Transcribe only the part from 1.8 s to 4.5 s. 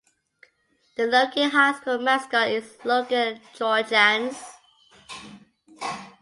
mascot is Logan Trojans.